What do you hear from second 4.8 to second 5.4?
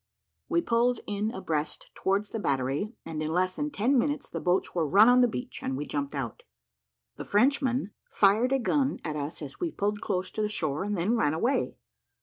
run on the